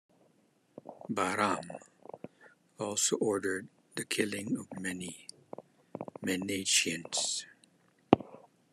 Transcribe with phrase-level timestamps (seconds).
[1.13, 1.79] Bahram
[2.79, 5.27] also ordered the killing of many
[6.25, 7.45] Manicheans.